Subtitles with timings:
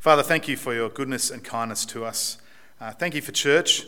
[0.00, 2.38] Father, thank you for your goodness and kindness to us.
[2.80, 3.84] Uh, thank you for church.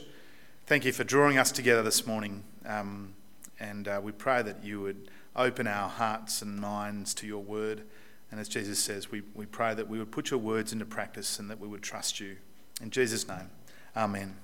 [0.66, 2.44] Thank you for drawing us together this morning.
[2.66, 3.14] Um,
[3.58, 7.84] and uh, we pray that you would open our hearts and minds to your word.
[8.30, 11.38] And as Jesus says, we, we pray that we would put your words into practice
[11.38, 12.36] and that we would trust you.
[12.82, 13.48] In Jesus' name,
[13.96, 14.36] amen.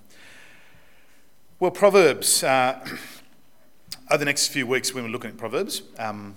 [1.61, 2.83] Well, Proverbs, uh,
[4.11, 6.35] over the next few weeks, when we're looking at Proverbs, um,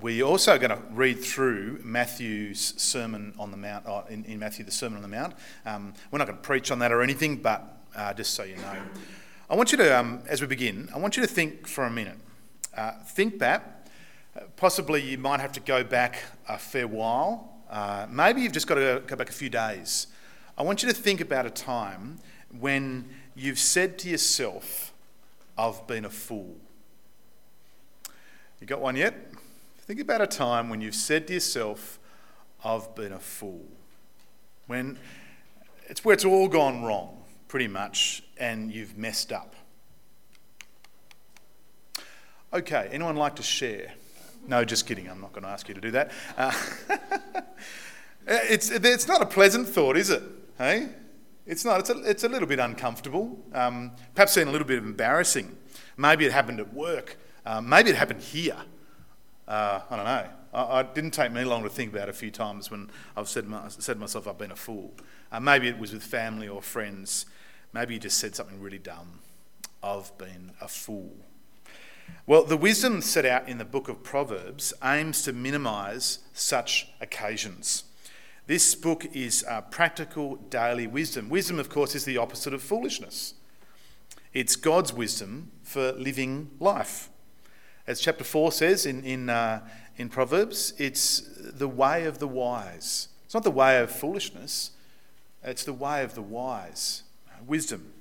[0.00, 4.64] we're also going to read through Matthew's Sermon on the Mount, oh, in, in, Matthew,
[4.64, 5.34] the Sermon on the Mount.
[5.66, 8.56] Um, we're not going to preach on that or anything, but uh, just so you
[8.56, 8.76] know.
[9.50, 11.90] I want you to, um, as we begin, I want you to think for a
[11.90, 12.18] minute.
[12.76, 13.86] Uh, think back.
[14.36, 17.54] Uh, possibly you might have to go back a fair while.
[17.70, 20.08] Uh, maybe you've just got to go back a few days.
[20.56, 22.18] I want you to think about a time
[22.58, 24.92] when you've said to yourself,
[25.56, 26.56] I've been a fool.
[28.60, 29.14] You got one yet?
[29.88, 31.98] Think about a time when you've said to yourself,
[32.62, 33.64] I've been a fool.
[34.66, 34.98] When
[35.86, 39.54] it's where it's all gone wrong, pretty much, and you've messed up.
[42.52, 43.94] Okay, anyone like to share?
[44.46, 45.08] No, just kidding.
[45.08, 46.12] I'm not going to ask you to do that.
[48.30, 50.22] Uh, it's, it's not a pleasant thought, is it?
[50.58, 50.90] Hey?
[51.46, 51.80] It's not.
[51.80, 53.42] It's a, it's a little bit uncomfortable.
[53.54, 55.56] Um, perhaps even a little bit embarrassing.
[55.96, 57.16] Maybe it happened at work.
[57.46, 58.58] Um, maybe it happened here.
[59.48, 60.78] Uh, I don't know.
[60.80, 63.46] It didn't take me long to think about it a few times when I've said,
[63.46, 64.92] my, said to myself, I've been a fool.
[65.32, 67.24] Uh, maybe it was with family or friends.
[67.72, 69.20] Maybe you just said something really dumb.
[69.82, 71.16] I've been a fool.
[72.26, 77.84] Well, the wisdom set out in the book of Proverbs aims to minimise such occasions.
[78.46, 81.30] This book is uh, practical daily wisdom.
[81.30, 83.34] Wisdom, of course, is the opposite of foolishness.
[84.34, 87.08] It's God's wisdom for living life
[87.88, 93.08] as chapter 4 says in, in, uh, in Proverbs, it's the way of the wise.
[93.24, 94.72] It's not the way of foolishness,
[95.42, 97.04] it's the way of the wise.
[97.46, 97.94] Wisdom.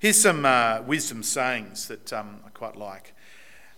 [0.00, 3.14] Here's some uh, wisdom sayings that um, I quite like.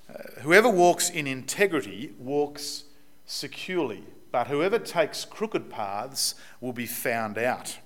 [0.09, 2.85] Uh, whoever walks in integrity walks
[3.27, 7.79] securely, but whoever takes crooked paths will be found out.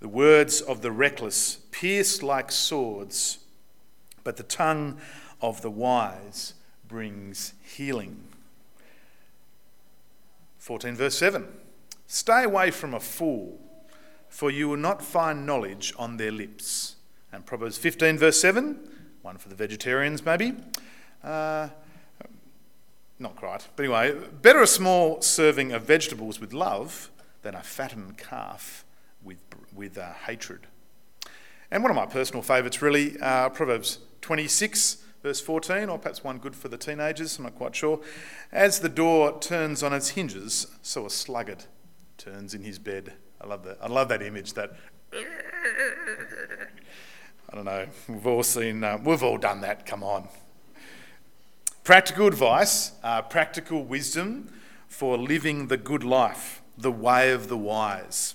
[0.00, 3.38] The words of the reckless pierce like swords,
[4.24, 4.98] but the tongue
[5.44, 6.54] of the wise
[6.88, 8.24] brings healing.
[10.58, 11.46] 14 verse 7
[12.06, 13.60] Stay away from a fool,
[14.28, 16.96] for you will not find knowledge on their lips.
[17.32, 18.88] And Proverbs 15 verse 7,
[19.22, 20.54] one for the vegetarians maybe.
[21.22, 21.68] Uh,
[23.18, 23.68] not quite.
[23.76, 27.10] But anyway, better a small serving of vegetables with love
[27.42, 28.84] than a fattened calf
[29.22, 29.38] with,
[29.74, 30.66] with uh, hatred.
[31.70, 36.36] And one of my personal favourites, really, uh, Proverbs 26, Verse 14, or perhaps one
[36.36, 37.98] good for the teenagers, I'm not quite sure.
[38.52, 41.64] As the door turns on its hinges, so a sluggard
[42.18, 43.14] turns in his bed.
[43.40, 43.78] I love that.
[43.80, 44.52] I love that image.
[44.52, 44.76] That
[47.50, 47.86] I don't know.
[48.06, 48.84] We've all seen.
[48.84, 49.86] Uh, we've all done that.
[49.86, 50.28] Come on.
[51.84, 54.52] Practical advice, uh, practical wisdom
[54.88, 58.34] for living the good life, the way of the wise.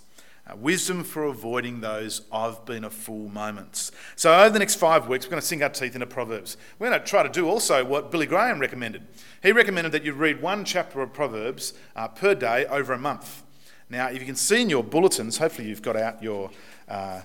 [0.50, 3.92] Uh, wisdom for avoiding those I've been a fool moments.
[4.16, 6.58] So, over the next five weeks, we're going to sink our teeth into Proverbs.
[6.80, 9.06] We're going to try to do also what Billy Graham recommended.
[9.44, 13.44] He recommended that you read one chapter of Proverbs uh, per day over a month.
[13.90, 16.50] Now, if you can see in your bulletins, hopefully you've got out your
[16.88, 17.22] uh,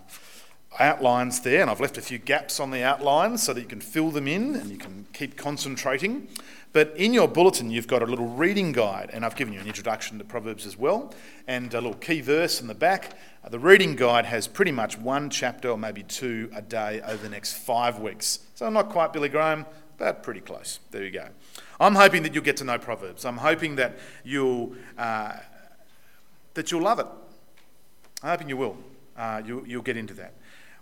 [0.79, 3.81] outlines there, and I've left a few gaps on the outlines so that you can
[3.81, 6.29] fill them in and you can keep concentrating.
[6.73, 9.67] But in your bulletin, you've got a little reading guide, and I've given you an
[9.69, 11.15] introduction to Proverbs as well,
[11.47, 13.17] and a little key verse in the back.
[13.45, 17.23] Uh, the reading guide has pretty much one chapter or maybe two a day over
[17.23, 18.41] the next five weeks.
[18.57, 19.67] So I'm not quite Billy Graham,
[19.99, 20.81] but pretty close.
[20.91, 21.29] There you go.
[21.79, 23.25] I'm hoping that you'll get to know Proverbs.
[23.25, 25.35] I'm hoping that you'll uh,
[26.55, 27.07] that you'll love it.
[28.23, 28.77] I'm hoping you will.
[29.17, 30.35] Uh, you, you'll get into that.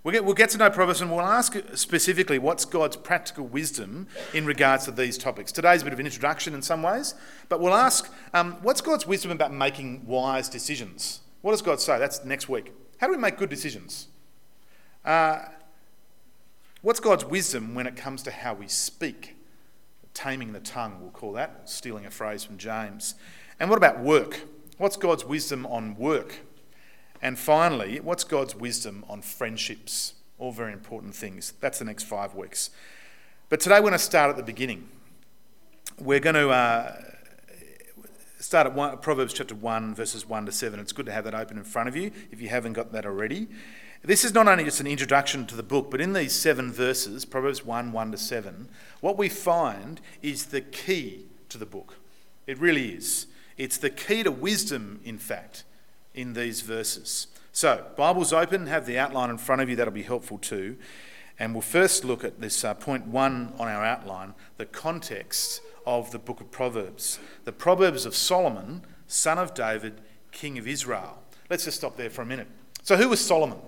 [0.05, 4.09] We'll get, we'll get to know Proverbs and we'll ask specifically what's God's practical wisdom
[4.35, 5.53] in regards to these topics.
[5.53, 7.15] Today's a bit of an introduction in some ways,
[7.49, 11.21] but we'll ask um, what's God's wisdom about making wise decisions?
[11.43, 12.01] What does God say?
[12.01, 12.73] That's next week.
[12.99, 14.09] How do we make good decisions?
[15.05, 15.41] Uh,
[16.81, 19.37] what's God's wisdom when it comes to how we speak?
[20.15, 23.15] Taming the tongue, we'll call that, stealing a phrase from James.
[23.61, 24.41] And what about work?
[24.79, 26.41] What's God's wisdom on work?
[27.23, 30.15] And finally, what's God's wisdom on friendships?
[30.41, 31.55] All very important things.
[31.61, 32.71] That's the next five weeks.
[33.49, 34.89] But today we're going to start at the beginning.
[36.01, 37.01] We're going to uh,
[38.41, 40.81] start at one, Proverbs chapter 1, verses 1 to 7.
[40.81, 43.07] It's good to have that open in front of you if you haven't got that
[43.07, 43.47] already.
[44.03, 47.25] This is not only just an introduction to the book, but in these seven verses,
[47.25, 48.69] Proverbs 1 1 to 7,
[49.01, 51.99] what we find is the key to the book.
[52.49, 53.27] It really is.
[53.57, 55.63] It's the key to wisdom, in fact
[56.15, 57.29] in these verses.
[57.53, 60.77] So, Bible's open, have the outline in front of you, that'll be helpful too.
[61.39, 66.11] And we'll first look at this uh, point one on our outline the context of
[66.13, 67.19] the book of Proverbs.
[67.45, 70.01] The Proverbs of Solomon, son of David,
[70.31, 71.19] king of Israel.
[71.51, 72.49] Let's just stop there for a minute.
[72.83, 73.59] So, who was Solomon?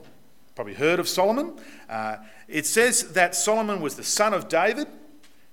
[0.55, 1.58] Probably heard of Solomon.
[1.88, 2.17] Uh,
[2.49, 4.87] it says that Solomon was the son of David,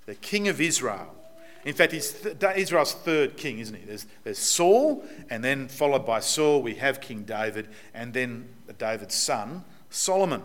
[0.06, 1.16] the king of Israel.
[1.64, 3.86] In fact, he's th- Israel's third king, isn't he?
[3.86, 9.16] There's, there's Saul, and then followed by Saul, we have King David, and then David's
[9.16, 10.42] son, Solomon.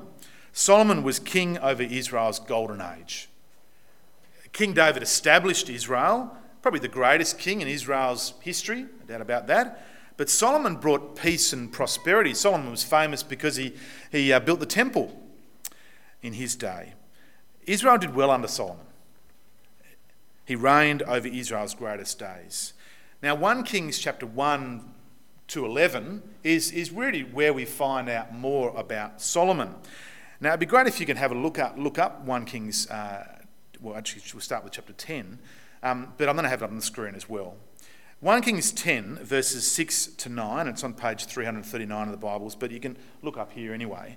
[0.53, 3.29] Solomon was king over Israel's golden age.
[4.53, 9.87] King David established Israel, probably the greatest king in Israel's history, no doubt about that.
[10.17, 12.33] But Solomon brought peace and prosperity.
[12.33, 13.75] Solomon was famous because he,
[14.11, 15.23] he uh, built the temple
[16.23, 16.95] in his day.
[17.67, 18.86] Israel did well under Solomon.
[20.47, 22.73] He reigned over Israel's greatest days.
[23.21, 24.95] Now, 1 Kings chapter 1
[25.49, 29.75] to 11 is, is really where we find out more about Solomon.
[30.41, 32.89] Now, it'd be great if you can have a look up, look up 1 Kings,
[32.91, 33.41] uh,
[33.81, 35.39] well, actually, we'll start with chapter 10,
[35.83, 37.57] um, but I'm going to have it on the screen as well.
[38.21, 42.71] 1 Kings 10, verses 6 to 9, it's on page 339 of the Bibles, but
[42.71, 44.17] you can look up here anyway.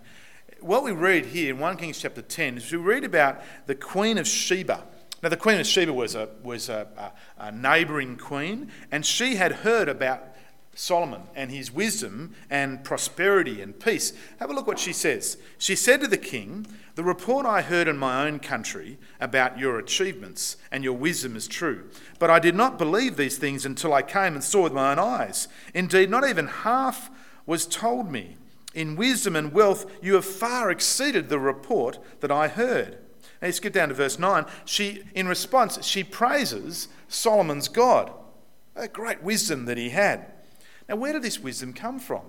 [0.61, 4.17] What we read here in 1 Kings chapter 10 is we read about the Queen
[4.17, 4.83] of Sheba.
[5.21, 9.36] Now, the Queen of Sheba was a, was a, a, a neighbouring queen, and she
[9.36, 10.36] had heard about
[10.80, 14.13] Solomon and his wisdom and prosperity and peace.
[14.39, 15.38] Have a look what she says.
[15.57, 19.77] She said to the king, The report I heard in my own country about your
[19.77, 21.89] achievements and your wisdom is true.
[22.18, 25.00] But I did not believe these things until I came and saw with my own
[25.00, 25.50] eyes.
[25.74, 27.10] Indeed, not even half
[27.45, 28.38] was told me.
[28.74, 33.00] In wisdom and wealth, you have far exceeded the report that I heard.
[33.41, 34.45] Now you skip down to verse 9.
[34.65, 38.12] She, in response, she praises Solomon's God.
[38.75, 40.31] A great wisdom that he had.
[40.88, 42.21] Now, where did this wisdom come from?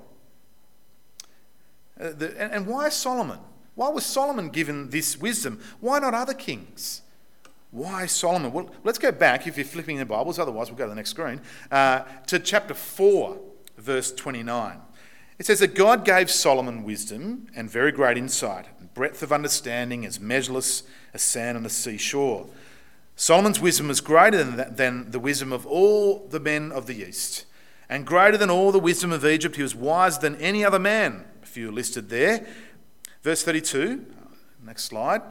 [1.98, 3.38] Uh, the, and, and why Solomon?
[3.74, 5.60] Why was Solomon given this wisdom?
[5.80, 7.02] Why not other kings?
[7.70, 8.52] Why Solomon?
[8.52, 11.10] Well, let's go back, if you're flipping the Bibles, otherwise, we'll go to the next
[11.10, 11.40] screen,
[11.70, 13.38] uh, to chapter 4,
[13.78, 14.80] verse 29.
[15.40, 20.04] It says that God gave Solomon wisdom and very great insight, and breadth of understanding
[20.04, 20.82] as measureless
[21.14, 22.46] as sand on the seashore.
[23.16, 27.46] Solomon's wisdom was greater than, than the wisdom of all the men of the East
[27.88, 29.56] and greater than all the wisdom of Egypt.
[29.56, 31.24] He was wiser than any other man.
[31.42, 32.46] A few listed there.
[33.22, 34.04] Verse 32,
[34.62, 35.22] next slide.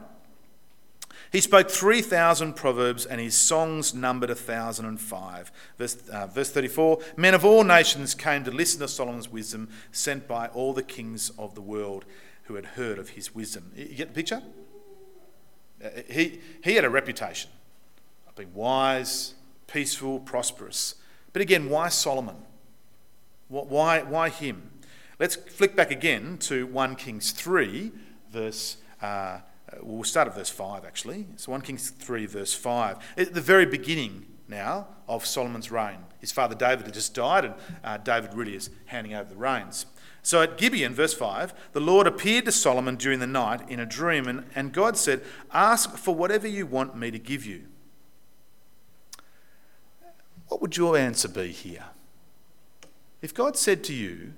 [1.32, 5.52] He spoke 3,000 proverbs, and his songs numbered 1,005.
[5.78, 10.26] Verse, uh, verse 34 Men of all nations came to listen to Solomon's wisdom, sent
[10.26, 12.04] by all the kings of the world
[12.44, 13.70] who had heard of his wisdom.
[13.76, 14.42] You get the picture?
[15.82, 17.50] Uh, he, he had a reputation
[18.26, 19.34] of being wise,
[19.68, 20.96] peaceful, prosperous.
[21.32, 22.36] But again, why Solomon?
[23.46, 24.70] Why, why him?
[25.20, 27.92] Let's flick back again to 1 Kings 3,
[28.32, 28.78] verse.
[29.00, 29.40] Uh,
[29.80, 31.26] we'll start at verse 5 actually.
[31.36, 32.98] So 1 Kings 3, verse 5.
[33.16, 35.98] At the very beginning now of Solomon's reign.
[36.18, 39.86] His father David had just died, and uh, David really is handing over the reins.
[40.22, 43.86] So at Gibeon, verse 5, the Lord appeared to Solomon during the night in a
[43.86, 45.22] dream, and, and God said,
[45.52, 47.66] Ask for whatever you want me to give you.
[50.48, 51.84] What would your answer be here?
[53.22, 54.32] If God said to you,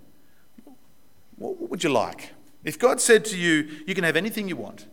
[1.37, 2.33] what would you like?
[2.65, 4.87] If God said to you, you can have anything you want,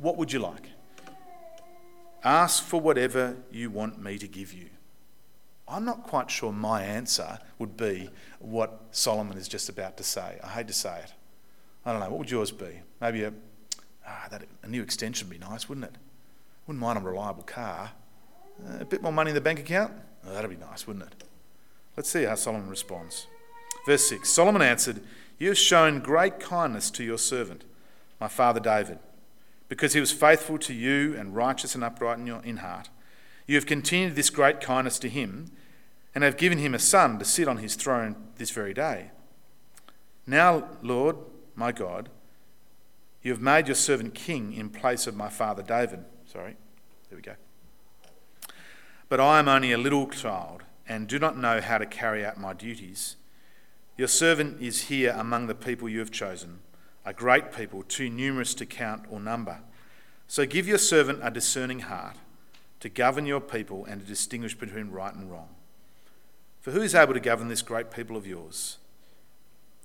[0.00, 0.70] what would you like?
[2.24, 4.70] Ask for whatever you want me to give you.
[5.68, 10.38] I'm not quite sure my answer would be what Solomon is just about to say.
[10.42, 11.12] I hate to say it.
[11.86, 12.10] I don't know.
[12.10, 12.80] What would yours be?
[13.00, 13.32] Maybe a,
[14.06, 15.94] ah, that, a new extension would be nice, wouldn't it?
[16.66, 17.92] Wouldn't mind a reliable car.
[18.80, 19.92] A bit more money in the bank account?
[20.26, 21.24] Oh, that'd be nice, wouldn't it?
[21.96, 23.26] Let's see how Solomon responds.
[23.86, 25.00] Verse 6 Solomon answered,
[25.38, 27.64] You have shown great kindness to your servant,
[28.20, 28.98] my father David,
[29.70, 32.90] because he was faithful to you and righteous and upright in, your, in heart.
[33.46, 35.52] You have continued this great kindness to him
[36.12, 39.12] and have given him a son to sit on his throne this very day.
[40.26, 41.16] Now, Lord,
[41.54, 42.08] my God,
[43.22, 46.04] you have made your servant king in place of my father David.
[46.26, 46.56] Sorry,
[47.08, 47.34] there we go.
[49.08, 52.40] But I am only a little child and do not know how to carry out
[52.40, 53.14] my duties.
[53.96, 56.58] Your servant is here among the people you have chosen,
[57.04, 59.60] a great people, too numerous to count or number.
[60.28, 62.16] So give your servant a discerning heart
[62.80, 65.48] to govern your people and to distinguish between right and wrong.
[66.60, 68.78] For who is able to govern this great people of yours?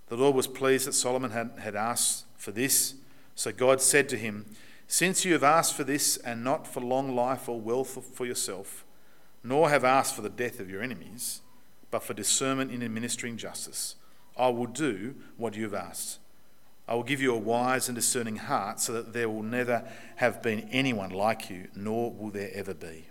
[0.07, 2.95] The Lord was pleased that Solomon had, had asked for this.
[3.33, 4.45] So God said to him,
[4.87, 8.85] Since you have asked for this and not for long life or wealth for yourself,
[9.43, 11.41] nor have asked for the death of your enemies,
[11.91, 13.95] but for discernment in administering justice.
[14.37, 16.19] I will do what you have asked.
[16.87, 19.83] I will give you a wise and discerning heart so that there will never
[20.17, 23.07] have been anyone like you, nor will there ever be.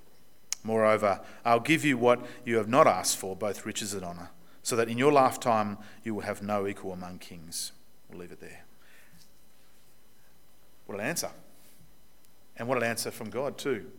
[0.63, 4.31] Moreover, I'll give you what you have not asked for, both riches and honour,
[4.63, 7.73] so that in your lifetime you will have no equal among kings.
[8.09, 8.65] We'll leave it there.
[10.87, 11.31] What an answer.
[12.57, 13.91] And what an answer from God, too.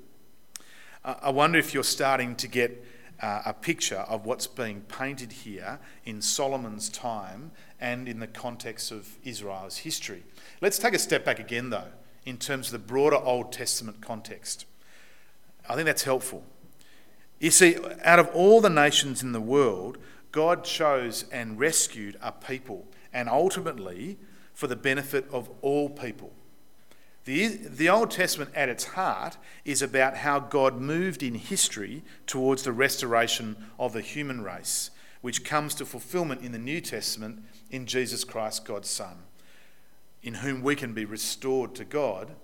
[1.04, 2.84] I wonder if you're starting to get
[3.22, 8.92] uh, a picture of what's being painted here in Solomon's time and in the context
[8.92, 10.24] of Israel's history.
[10.62, 11.90] Let's take a step back again, though,
[12.26, 14.66] in terms of the broader Old Testament context.
[15.68, 16.44] I think that's helpful.
[17.40, 19.98] You see, out of all the nations in the world,
[20.32, 24.18] God chose and rescued a people, and ultimately
[24.54, 26.32] for the benefit of all people.
[27.26, 32.64] The, the Old Testament, at its heart, is about how God moved in history towards
[32.64, 34.92] the restoration of the human race,
[35.26, 39.24] which comes to fulfillment in the New Testament in Jesus Christ, God's Son,
[40.22, 42.36] in whom we can be restored to God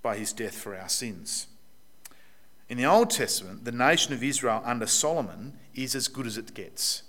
[0.00, 1.48] by his death for our sins.
[2.68, 6.54] In the Old Testament, the nation of Israel under Solomon is as good as it
[6.54, 7.02] gets.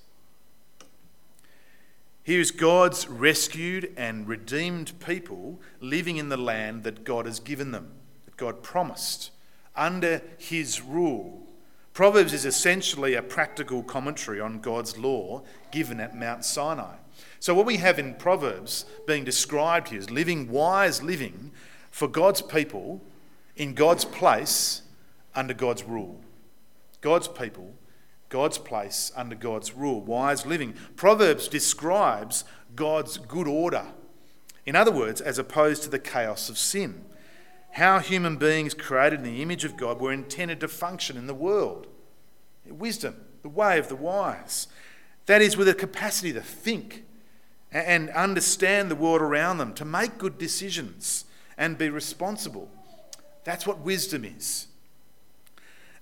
[2.23, 7.69] Here is God's rescued and redeemed people living in the land that God has given
[7.69, 7.91] them,
[8.25, 9.29] that God promised,
[9.75, 11.42] under his rule.
[11.93, 16.95] Proverbs is essentially a practical commentary on God's law given at Mount Sinai.
[17.39, 21.51] So, what we have in Proverbs being described here is living wise living
[21.91, 23.01] for God's people
[23.55, 24.81] in God's place
[25.35, 26.21] under God's rule.
[27.01, 27.73] God's people
[28.33, 30.73] God's place under God's rule, wise living.
[30.95, 32.45] Proverbs describes
[32.75, 33.85] God's good order.
[34.65, 37.05] In other words, as opposed to the chaos of sin.
[37.73, 41.33] How human beings created in the image of God were intended to function in the
[41.33, 41.87] world.
[42.67, 44.67] Wisdom, the way of the wise.
[45.25, 47.03] That is, with a capacity to think
[47.71, 51.25] and understand the world around them, to make good decisions
[51.57, 52.69] and be responsible.
[53.43, 54.67] That's what wisdom is.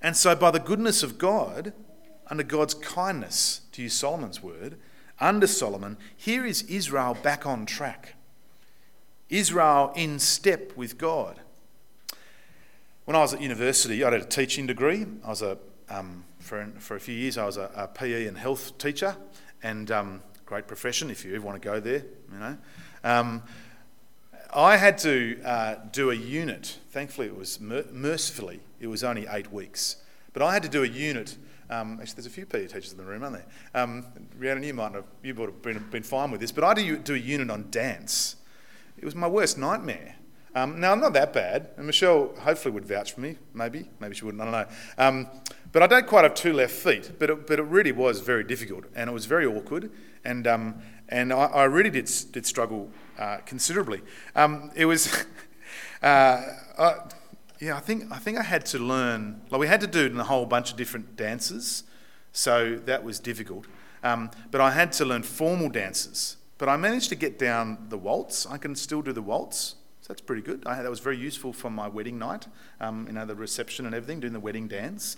[0.02, 1.72] And so, by the goodness of God,
[2.28, 4.78] under God's kindness, to use Solomon's word,
[5.22, 8.16] under Solomon, here is Israel back on track.
[9.30, 11.40] Israel in step with God.
[13.06, 15.06] When I was at university, I had a teaching degree.
[15.24, 15.58] I was a,
[15.90, 19.16] um, for, for a few years, I was a, a PE and health teacher,
[19.64, 22.58] and um, great profession if you ever want to go there, you know.
[23.04, 23.44] Um,
[24.54, 26.78] I had to uh, do a unit.
[26.92, 29.98] Thankfully, it was mer- mercifully, it was only eight weeks.
[30.34, 31.38] But I had to do a unit
[31.72, 33.46] um, actually, there's a few PE teachers in the room, aren't there?
[33.82, 34.06] Um,
[34.38, 36.98] Rhiannon, you might have, you would have been, been fine with this, but I do,
[36.98, 38.36] do a unit on dance.
[38.98, 40.16] It was my worst nightmare.
[40.54, 44.16] Um, now, I'm not that bad, and Michelle hopefully would vouch for me, maybe, maybe
[44.16, 44.76] she wouldn't, I don't know.
[44.98, 45.28] Um,
[45.72, 48.44] but I don't quite have two left feet, but it, but it really was very
[48.44, 49.90] difficult, and it was very awkward,
[50.26, 54.02] and, um, and I, I, really did, did struggle uh, considerably.
[54.36, 55.26] Um, it was,
[56.04, 56.42] uh,
[56.78, 56.96] I,
[57.62, 59.42] yeah, I think I think I had to learn.
[59.52, 61.84] Like we had to do a whole bunch of different dances,
[62.34, 63.68] so that was difficult.
[64.04, 66.38] Um, but I had to learn formal dances.
[66.58, 68.46] But I managed to get down the waltz.
[68.46, 69.76] I can still do the waltz,
[70.12, 70.62] that's pretty good.
[70.66, 72.46] I, that was very useful for my wedding night.
[72.82, 75.16] Um, you know, the reception and everything, doing the wedding dance.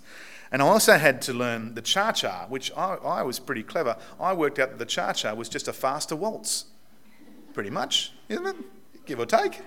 [0.52, 3.96] And I also had to learn the cha cha, which I, I was pretty clever.
[4.20, 6.66] I worked out that the cha cha was just a faster waltz,
[7.54, 8.54] pretty much, isn't it?
[9.04, 9.62] Give or take.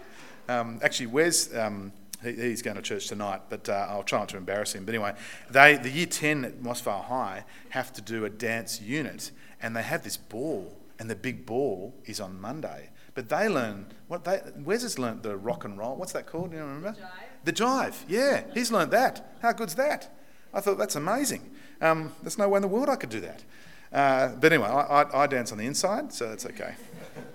[0.48, 1.92] Um, actually, where's um,
[2.24, 4.86] he, he's going to church tonight, but uh, I'll try not to embarrass him.
[4.86, 5.14] But anyway,
[5.52, 9.32] they, the year 10 at Moss Vale High have to do a dance unit,
[9.62, 12.92] and they have this ball, and the big ball is on Monday.
[13.18, 15.96] But they learn, what they, Wes has learned the rock and roll.
[15.96, 16.52] What's that called?
[16.52, 16.92] Do you remember?
[16.92, 17.46] Jive.
[17.46, 18.44] The jive, yeah.
[18.54, 19.34] He's learned that.
[19.42, 20.16] How good's that?
[20.54, 21.50] I thought that's amazing.
[21.82, 23.44] Um, there's no way in the world I could do that.
[23.92, 26.76] Uh, but anyway, I, I, I, dance on the inside, so that's okay.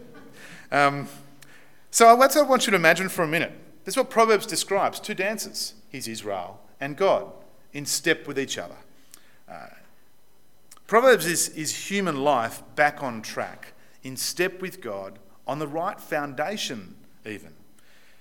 [0.71, 1.09] um,
[1.91, 3.51] so that's what I want you to imagine for a minute.
[3.85, 5.75] This is what Proverbs describes two dancers.
[5.89, 7.27] He's Israel and God
[7.73, 8.77] in step with each other.
[9.51, 9.67] Uh,
[10.87, 13.73] Proverbs is, is human life back on track,
[14.05, 16.95] in step with God, on the right foundation,
[17.27, 17.53] even.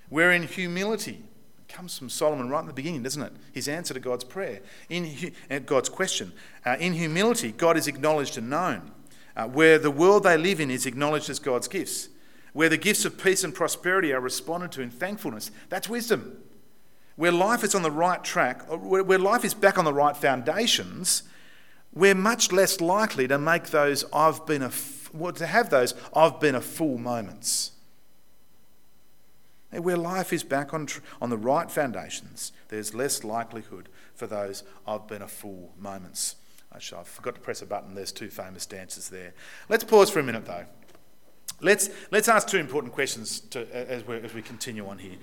[0.09, 1.23] Where in humility,
[1.59, 3.33] it comes from Solomon right in the beginning, doesn't it?
[3.53, 4.59] His answer to God's prayer,
[4.89, 6.33] in uh, God's question.
[6.65, 8.91] Uh, in humility, God is acknowledged and known.
[9.35, 12.09] Uh, where the world they live in is acknowledged as God's gifts
[12.53, 15.51] where the gifts of peace and prosperity are responded to in thankfulness.
[15.69, 16.37] That's wisdom.
[17.15, 21.23] Where life is on the right track, where life is back on the right foundations,
[21.93, 24.69] we're much less likely to make those I've been a
[25.13, 27.71] well, to have those I've been a fool moments.
[29.71, 30.87] Where life is back on,
[31.21, 36.35] on the right foundations, there's less likelihood for those I've been a fool moments.
[36.73, 37.95] Actually, I forgot to press a button.
[37.95, 39.33] There's two famous dancers there.
[39.69, 40.65] Let's pause for a minute, though.
[41.61, 45.15] Let's, let's ask two important questions to, as, we, as we continue on here.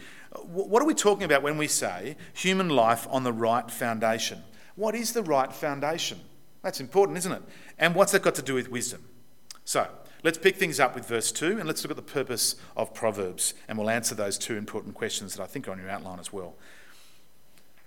[0.44, 4.44] What are we talking about when we say human life on the right foundation?
[4.76, 6.20] What is the right foundation?
[6.62, 7.42] That's important, isn't it?
[7.78, 9.04] And what's that got to do with wisdom?
[9.68, 9.86] So,
[10.22, 13.52] let's pick things up with verse 2 and let's look at the purpose of Proverbs
[13.68, 16.32] and we'll answer those two important questions that I think are on your outline as
[16.32, 16.54] well.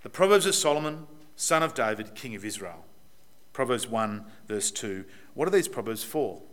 [0.03, 2.85] The Proverbs of Solomon, son of David, king of Israel.
[3.51, 5.05] Proverbs 1, verse 2.
[5.33, 6.43] What are these Proverbs for?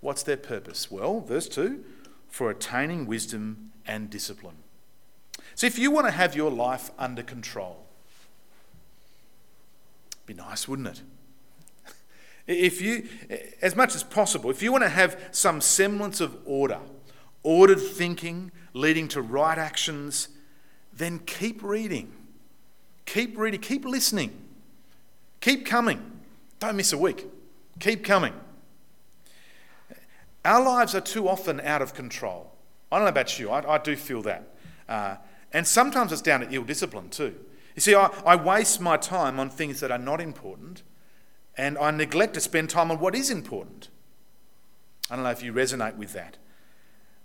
[0.00, 0.90] What's their purpose?
[0.90, 1.84] Well, verse 2
[2.30, 4.56] for attaining wisdom and discipline.
[5.54, 7.84] So, if you want to have your life under control,
[10.24, 11.02] be nice, wouldn't it?
[12.46, 13.08] If you,
[13.60, 16.80] as much as possible, if you want to have some semblance of order,
[17.42, 20.28] ordered thinking leading to right actions,
[20.92, 22.12] then keep reading.
[23.04, 24.32] Keep reading, keep listening,
[25.40, 26.20] keep coming.
[26.60, 27.26] Don't miss a week.
[27.80, 28.32] Keep coming.
[30.44, 32.52] Our lives are too often out of control.
[32.90, 34.54] I don't know about you, I, I do feel that.
[34.88, 35.16] Uh,
[35.52, 37.34] and sometimes it's down to ill discipline too.
[37.74, 40.82] You see, I, I waste my time on things that are not important,
[41.56, 43.88] and I neglect to spend time on what is important.
[45.10, 46.38] I don't know if you resonate with that.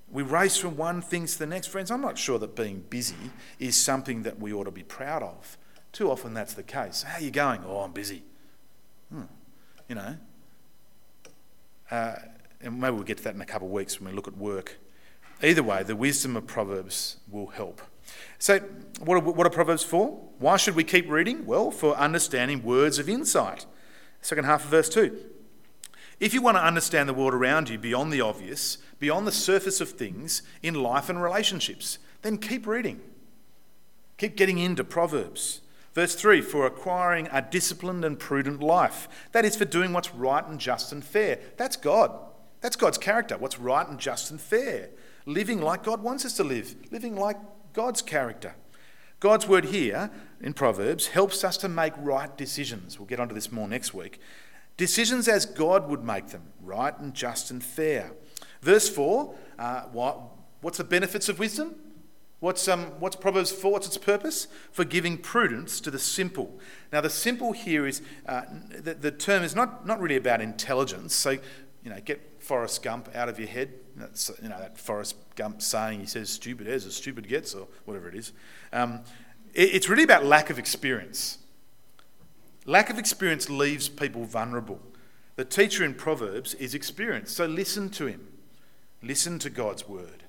[0.10, 1.68] We race from one thing to the next.
[1.68, 5.22] Friends, I'm not sure that being busy is something that we ought to be proud
[5.22, 5.58] of.
[5.92, 7.04] Too often that's the case.
[7.04, 7.62] How are you going?
[7.66, 8.24] Oh, I'm busy.
[9.12, 9.24] Hmm.
[9.90, 10.18] You know.
[11.92, 12.16] Uh,
[12.62, 14.38] and maybe we'll get to that in a couple of weeks when we look at
[14.38, 14.78] work.
[15.44, 17.82] Either way, the wisdom of Proverbs will help.
[18.40, 18.60] So,
[19.04, 20.20] what are, what are Proverbs for?
[20.40, 21.46] Why should we keep reading?
[21.46, 23.66] Well, for understanding words of insight.
[24.28, 25.18] Second half of verse 2.
[26.20, 29.80] If you want to understand the world around you beyond the obvious, beyond the surface
[29.80, 33.00] of things in life and relationships, then keep reading.
[34.18, 35.62] Keep getting into Proverbs.
[35.94, 39.08] Verse 3 for acquiring a disciplined and prudent life.
[39.32, 41.40] That is for doing what's right and just and fair.
[41.56, 42.12] That's God.
[42.60, 44.90] That's God's character, what's right and just and fair.
[45.26, 47.38] Living like God wants us to live, living like
[47.72, 48.56] God's character.
[49.22, 50.12] God's word here
[50.42, 53.00] in Proverbs helps us to make right decisions.
[53.00, 54.20] We'll get onto this more next week.
[54.78, 58.14] Decisions as God would make them, right and just and fair.
[58.62, 60.20] Verse 4 uh, what,
[60.62, 61.76] what's the benefits of wisdom?
[62.40, 63.72] What's, um, what's Proverbs 4?
[63.72, 64.48] What's its purpose?
[64.72, 66.60] For giving prudence to the simple.
[66.94, 71.16] Now, the simple here is uh, the, the term is not, not really about intelligence.
[71.16, 73.74] So, you know, get Forrest Gump out of your head.
[73.96, 77.68] That's, you know, that Forrest Gump saying, he says, stupid as a stupid gets, or
[77.86, 78.34] whatever it is.
[78.72, 79.00] Um,
[79.58, 81.40] it's really about lack of experience.
[82.66, 84.80] Lack of experience leaves people vulnerable.
[85.36, 88.28] The teacher in Proverbs is experienced, so listen to him.
[89.02, 90.24] Listen to God's word.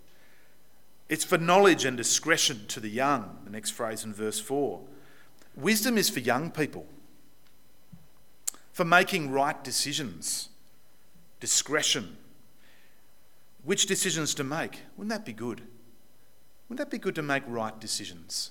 [1.09, 4.81] It's for knowledge and discretion to the young, the next phrase in verse 4.
[5.57, 6.87] Wisdom is for young people,
[8.73, 10.49] for making right decisions
[11.41, 12.17] discretion,
[13.63, 14.81] which decisions to make.
[14.97, 15.63] Wouldn't that be good?
[16.69, 18.51] Wouldn't that be good to make right decisions?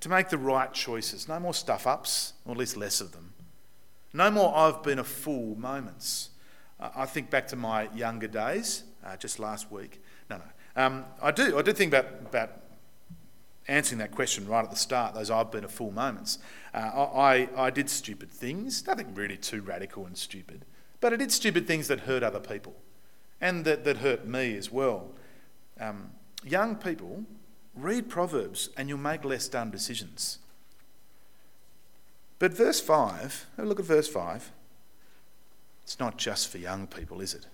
[0.00, 1.28] To make the right choices.
[1.28, 3.34] No more stuff ups, or at least less of them.
[4.12, 6.30] No more I've been a fool moments.
[6.80, 10.02] Uh, I think back to my younger days, uh, just last week.
[10.28, 10.82] No, no.
[10.82, 11.58] Um, I do.
[11.58, 12.50] I do think about, about
[13.68, 16.38] answering that question right at the start, those I've been a fool moments.
[16.74, 16.78] Uh,
[17.14, 20.64] I, I did stupid things, nothing really too radical and stupid.
[21.00, 22.74] But I did stupid things that hurt other people
[23.40, 25.10] and that, that hurt me as well.
[25.80, 26.10] Um,
[26.44, 27.24] young people,
[27.74, 30.38] read Proverbs and you'll make less dumb decisions.
[32.38, 34.52] But verse 5, look at verse 5.
[35.84, 37.46] It's not just for young people, is it?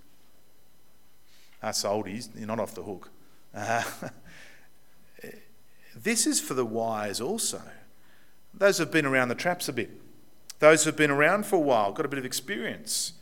[1.63, 3.11] Us oldies, you're not off the hook.
[3.55, 3.83] Uh,
[5.97, 7.61] this is for the wise also.
[8.55, 9.91] Those who've been around the traps a bit,
[10.59, 13.13] those who've been around for a while, got a bit of experience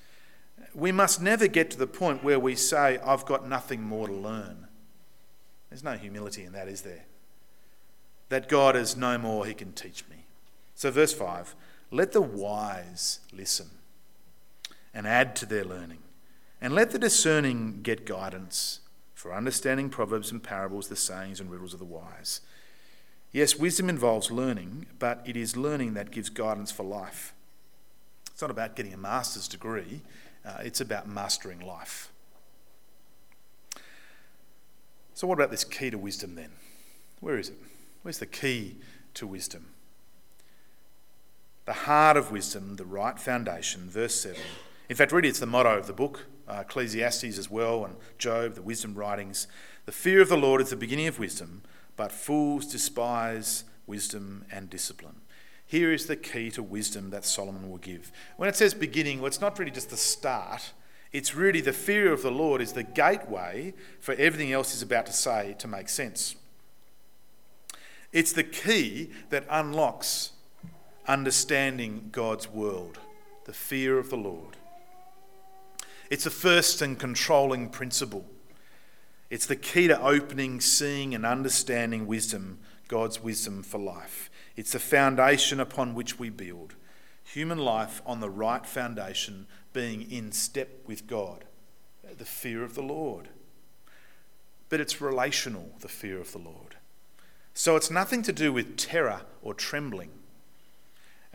[0.77, 4.13] we must never get to the point where we say, I've got nothing more to
[4.13, 4.66] learn.
[5.77, 7.05] There's no humility in that, is there?
[8.31, 10.25] That God is no more, he can teach me.
[10.75, 11.55] So, verse 5
[11.91, 13.69] let the wise listen
[14.95, 15.99] and add to their learning,
[16.63, 18.81] and let the discerning get guidance
[19.13, 22.41] for understanding proverbs and parables, the sayings and riddles of the wise.
[23.31, 27.35] Yes, wisdom involves learning, but it is learning that gives guidance for life.
[28.33, 30.01] It's not about getting a master's degree,
[30.43, 32.11] uh, it's about mastering life.
[35.17, 36.51] So, what about this key to wisdom then?
[37.21, 37.57] Where is it?
[38.03, 38.77] Where's the key
[39.15, 39.69] to wisdom?
[41.65, 44.37] The heart of wisdom, the right foundation, verse 7.
[44.91, 48.57] In fact, really, it's the motto of the book, uh, Ecclesiastes as well, and Job,
[48.57, 49.47] the wisdom writings.
[49.87, 51.63] The fear of the Lord is the beginning of wisdom,
[51.97, 55.23] but fools despise wisdom and discipline.
[55.65, 58.13] Here is the key to wisdom that Solomon will give.
[58.37, 60.73] When it says beginning, well, it's not really just the start,
[61.17, 65.07] it's really the fear of the Lord is the gateway for everything else he's about
[65.07, 66.37] to say to make sense.
[68.13, 70.33] It's the key that unlocks
[71.09, 72.99] understanding God's world,
[73.47, 74.59] the fear of the Lord.
[76.11, 78.27] It's the first and controlling principle.
[79.31, 84.31] It's the key to opening, seeing, and understanding wisdom, God's wisdom for life.
[84.55, 86.75] It's the foundation upon which we build.
[87.33, 91.45] Human life on the right foundation, being in step with God,
[92.17, 93.29] the fear of the Lord.
[94.69, 96.77] But it's relational, the fear of the Lord.
[97.53, 100.11] So it's nothing to do with terror or trembling.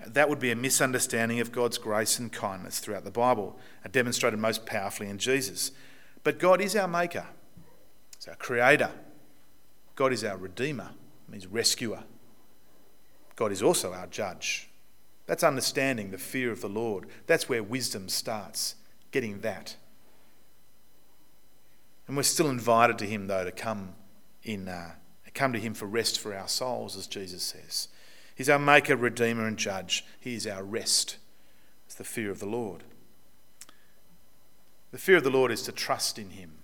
[0.07, 4.39] That would be a misunderstanding of God's grace and kindness throughout the Bible, uh, demonstrated
[4.39, 5.71] most powerfully in Jesus.
[6.23, 7.25] But God is our maker,
[8.15, 8.91] He's our creator.
[9.95, 10.91] God is our redeemer,
[11.27, 12.03] means rescuer.
[13.35, 14.70] God is also our judge.
[15.31, 17.07] That's understanding the fear of the Lord.
[17.25, 18.75] That's where wisdom starts,
[19.11, 19.77] getting that.
[22.05, 23.93] And we're still invited to Him, though, to come
[24.43, 24.91] in, uh,
[25.33, 27.87] come to Him for rest for our souls, as Jesus says.
[28.35, 30.03] He's our maker, redeemer, and judge.
[30.19, 31.15] He is our rest.
[31.85, 32.83] It's the fear of the Lord.
[34.91, 36.55] The fear of the Lord is to trust in Him.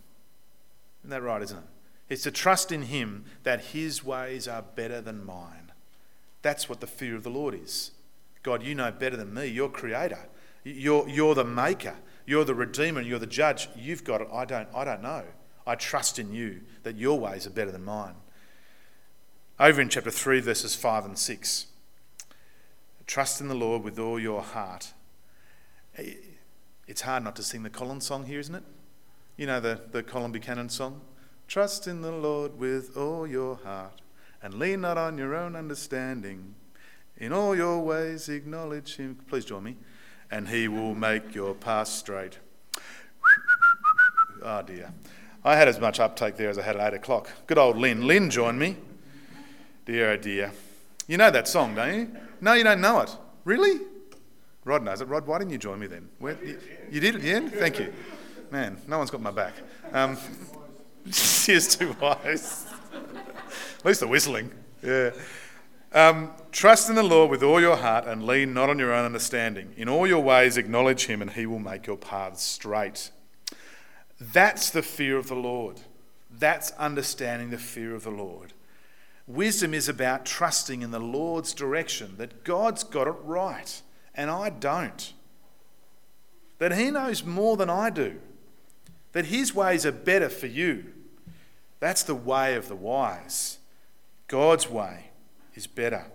[1.03, 1.63] Isn't that right, isn't it?
[2.09, 5.71] It's to trust in Him that His ways are better than mine.
[6.41, 7.91] That's what the fear of the Lord is.
[8.47, 9.47] God, you know better than me.
[9.47, 10.19] You're creator.
[10.63, 11.95] You're, you're the maker.
[12.25, 13.67] You're the redeemer you're the judge.
[13.75, 14.29] You've got it.
[14.31, 15.25] I don't, I don't know.
[15.65, 18.13] I trust in you that your ways are better than mine.
[19.59, 21.65] Over in chapter 3, verses 5 and 6.
[23.05, 24.93] Trust in the Lord with all your heart.
[26.87, 28.63] It's hard not to sing the Colin's song here, isn't it?
[29.35, 31.01] You know the, the Colin Buchanan song?
[31.49, 34.01] Trust in the Lord with all your heart
[34.41, 36.55] and lean not on your own understanding.
[37.19, 39.17] In all your ways acknowledge him.
[39.27, 39.77] Please join me.
[40.29, 42.37] And he will make your path straight.
[44.43, 44.91] oh dear.
[45.43, 47.29] I had as much uptake there as I had at 8 o'clock.
[47.47, 48.05] Good old Lynn.
[48.05, 48.75] Lynn joined me.
[49.85, 50.51] Dear, oh dear.
[51.07, 52.11] You know that song, don't you?
[52.41, 53.15] No, you don't know it.
[53.45, 53.79] Really?
[54.65, 55.07] Rod knows it.
[55.07, 56.09] Rod, why didn't you join me then?
[56.19, 56.59] Where, you,
[56.91, 57.23] you, did?
[57.23, 57.47] Yeah?
[57.47, 57.93] Thank you.
[58.51, 59.53] Man, no one's got my back.
[59.93, 60.17] Um,
[61.11, 62.65] she is too wise.
[63.79, 64.51] At least the whistling.
[64.83, 65.11] Yeah.
[65.93, 69.05] Um, trust in the Lord with all your heart and lean not on your own
[69.05, 69.73] understanding.
[69.77, 73.11] In all your ways, acknowledge him, and he will make your paths straight.
[74.19, 75.81] That's the fear of the Lord.
[76.29, 78.53] That's understanding the fear of the Lord.
[79.27, 83.81] Wisdom is about trusting in the Lord's direction, that God's got it right
[84.17, 85.13] and I don't.
[86.57, 88.19] That He knows more than I do.
[89.11, 90.85] That His ways are better for you.
[91.79, 93.59] That's the way of the wise.
[94.27, 95.11] God's way
[95.57, 96.05] is better.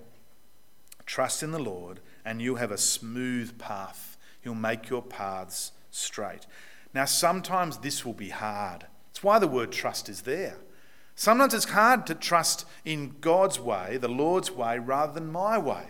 [1.04, 4.16] Trust in the Lord, and you'll have a smooth path.
[4.40, 6.46] He'll make your paths straight.
[6.94, 8.86] Now, sometimes this will be hard.
[9.10, 10.56] It's why the word trust is there.
[11.16, 15.86] Sometimes it's hard to trust in God's way, the Lord's way, rather than my way.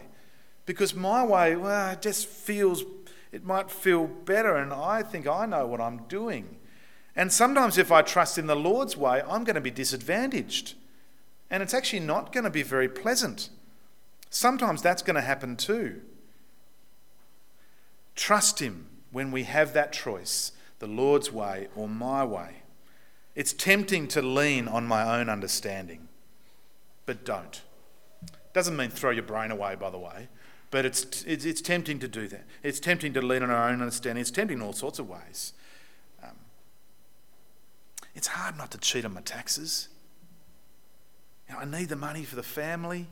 [0.64, 2.84] Because my way, well, it just feels,
[3.30, 6.56] it might feel better, and I think I know what I'm doing.
[7.14, 10.74] And sometimes if I trust in the Lord's way, I'm going to be disadvantaged.
[11.52, 13.50] And it's actually not going to be very pleasant.
[14.30, 16.00] Sometimes that's going to happen too.
[18.16, 22.62] Trust Him when we have that choice the Lord's way or my way.
[23.34, 26.08] It's tempting to lean on my own understanding,
[27.04, 27.60] but don't.
[28.54, 30.28] Doesn't mean throw your brain away, by the way,
[30.70, 32.44] but it's, it's, it's tempting to do that.
[32.62, 34.22] It's tempting to lean on our own understanding.
[34.22, 35.52] It's tempting in all sorts of ways.
[36.22, 36.36] Um,
[38.14, 39.88] it's hard not to cheat on my taxes.
[41.58, 43.08] I need the money for the family.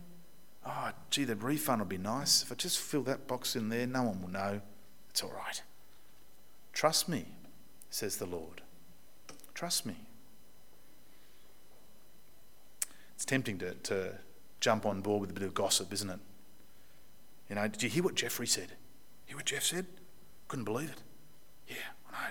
[0.64, 2.42] Oh, gee, the refund would be nice.
[2.42, 4.60] If I just fill that box in there, no one will know.
[5.10, 5.62] It's all right.
[6.72, 7.26] Trust me,
[7.88, 8.62] says the Lord.
[9.54, 9.96] Trust me.
[13.14, 14.14] It's tempting to, to
[14.60, 16.20] jump on board with a bit of gossip, isn't it?
[17.48, 18.72] You know, did you hear what Jeffrey said?
[19.26, 19.86] Hear what Jeff said?
[20.48, 21.02] Couldn't believe it.
[21.68, 21.76] Yeah,
[22.12, 22.28] I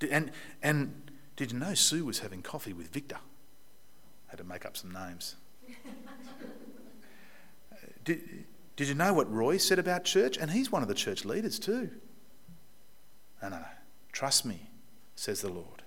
[0.00, 0.08] know.
[0.10, 0.30] And,
[0.62, 3.18] and did you know Sue was having coffee with Victor?
[4.28, 5.36] Had to make up some names.
[8.04, 10.36] did, did you know what Roy said about church?
[10.36, 11.90] And he's one of the church leaders too.
[13.42, 13.56] No, no.
[13.56, 13.64] Uh,
[14.12, 14.70] trust me,
[15.16, 15.82] says the Lord.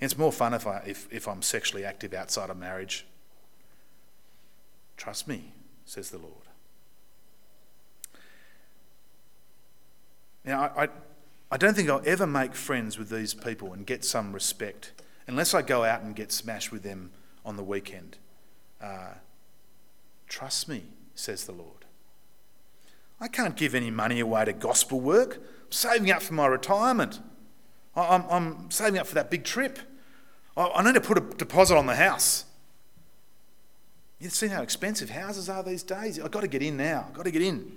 [0.00, 3.06] It's more fun if, I, if, if I'm sexually active outside of marriage.
[4.96, 5.52] Trust me,
[5.84, 6.32] says the Lord.
[10.44, 10.88] Now, I, I,
[11.52, 14.92] I don't think I'll ever make friends with these people and get some respect
[15.26, 17.10] unless I go out and get smashed with them
[17.44, 18.18] on the weekend.
[18.80, 19.14] Uh,
[20.28, 20.84] trust me,
[21.14, 21.84] says the Lord.
[23.20, 25.36] I can't give any money away to gospel work.
[25.36, 27.20] I'm saving up for my retirement.
[27.96, 29.78] I'm, I'm saving up for that big trip.
[30.56, 32.44] I, I need to put a deposit on the house.
[34.18, 36.18] You've seen how expensive houses are these days.
[36.18, 37.06] I've got to get in now.
[37.08, 37.72] I've got to get in.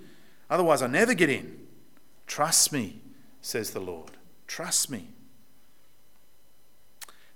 [0.50, 1.66] Otherwise, I never get in.
[2.26, 3.00] Trust me,
[3.40, 4.12] says the Lord.
[4.46, 5.08] Trust me.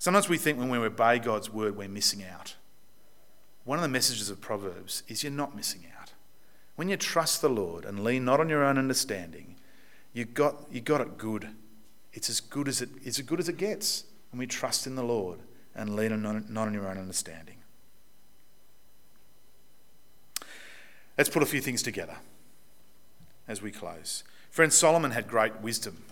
[0.03, 2.57] Sometimes we think when we obey God's word, we're missing out.
[3.63, 6.11] One of the messages of Proverbs is you're not missing out.
[6.75, 9.55] When you trust the Lord and lean not on your own understanding,
[10.13, 11.51] you got, you got it good.
[12.13, 14.97] It's as good as it, it's as good as it gets when we trust in
[14.97, 15.39] the Lord
[15.73, 17.59] and lean on, not on your own understanding.
[21.17, 22.17] Let's put a few things together
[23.47, 24.25] as we close.
[24.51, 26.03] Friend Solomon had great wisdom.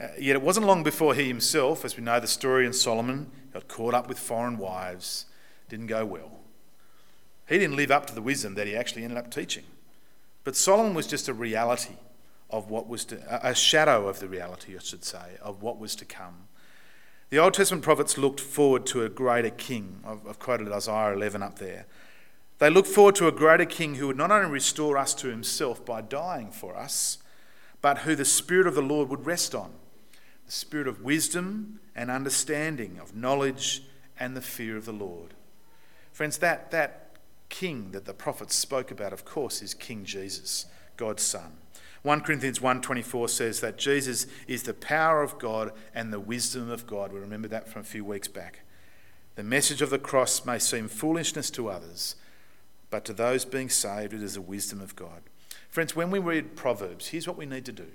[0.00, 3.30] Uh, yet it wasn't long before he himself, as we know the story in Solomon,
[3.52, 5.26] got caught up with foreign wives,
[5.68, 6.38] didn't go well.
[7.48, 9.64] He didn't live up to the wisdom that he actually ended up teaching.
[10.44, 11.96] But Solomon was just a reality
[12.50, 15.96] of what was to, a shadow of the reality, I should say, of what was
[15.96, 16.48] to come.
[17.30, 20.00] The Old Testament prophets looked forward to a greater king.
[20.06, 21.86] I've, I've quoted Isaiah 11 up there.
[22.58, 25.84] They looked forward to a greater king who would not only restore us to himself
[25.84, 27.18] by dying for us,
[27.82, 29.72] but who the Spirit of the Lord would rest on
[30.48, 33.82] the spirit of wisdom and understanding, of knowledge
[34.18, 35.34] and the fear of the Lord.
[36.10, 37.10] Friends, that, that
[37.50, 40.64] king that the prophets spoke about, of course, is King Jesus,
[40.96, 41.52] God's Son.
[42.00, 46.86] 1 Corinthians 1.24 says that Jesus is the power of God and the wisdom of
[46.86, 47.12] God.
[47.12, 48.60] We remember that from a few weeks back.
[49.34, 52.16] The message of the cross may seem foolishness to others,
[52.88, 55.24] but to those being saved, it is the wisdom of God.
[55.68, 57.88] Friends, when we read Proverbs, here's what we need to do.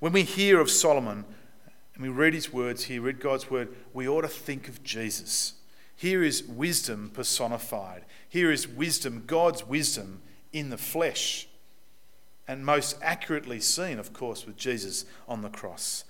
[0.00, 1.24] When we hear of Solomon
[1.94, 5.54] and we read his words here, read God's word, we ought to think of Jesus.
[5.96, 8.04] Here is wisdom personified.
[8.28, 11.48] Here is wisdom, God's wisdom in the flesh.
[12.46, 16.04] And most accurately seen, of course, with Jesus on the cross.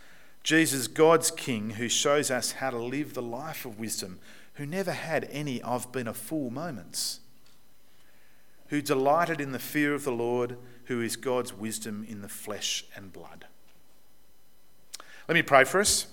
[0.44, 4.18] Jesus, God's King, who shows us how to live the life of wisdom,
[4.54, 7.20] who never had any I've been a fool moments,
[8.68, 12.84] who delighted in the fear of the Lord, who is God's wisdom in the flesh
[12.94, 13.46] and blood.
[15.28, 16.06] Let me pray for us.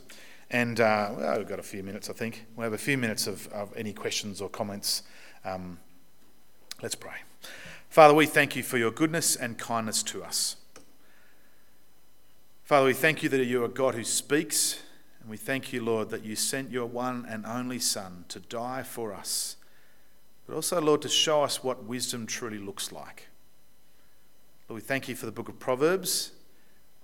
[0.51, 2.45] And uh, well, we've got a few minutes, I think.
[2.53, 5.03] We'll have a few minutes of, of any questions or comments.
[5.45, 5.79] Um,
[6.83, 7.15] let's pray.
[7.87, 10.57] Father, we thank you for your goodness and kindness to us.
[12.65, 14.81] Father, we thank you that you are God who speaks.
[15.21, 18.83] And we thank you, Lord, that you sent your one and only Son to die
[18.83, 19.55] for us.
[20.45, 23.29] But also, Lord, to show us what wisdom truly looks like.
[24.67, 26.31] Lord, we thank you for the book of Proverbs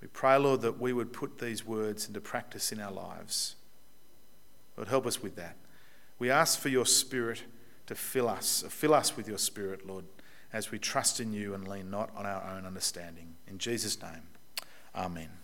[0.02, 3.54] we pray, Lord, that we would put these words into practice in our lives.
[4.76, 5.56] Lord, help us with that.
[6.18, 7.44] We ask for your Spirit
[7.86, 10.04] to fill us, fill us with your Spirit, Lord,
[10.52, 13.36] as we trust in you and lean not on our own understanding.
[13.46, 14.22] In Jesus' name,
[14.94, 15.41] amen.